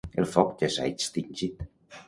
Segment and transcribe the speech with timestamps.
[0.21, 1.65] El foc ja s'ha extingit.